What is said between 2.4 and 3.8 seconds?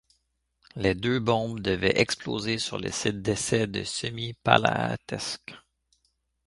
sur le site d'essai